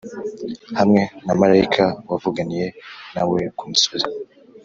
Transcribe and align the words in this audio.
hamwe 0.79 1.01
na 1.25 1.33
marayika 1.39 1.85
wavuganiye 2.09 2.67
na 3.15 3.23
we 3.29 3.39
ku 3.57 3.63
musozi 3.69 4.09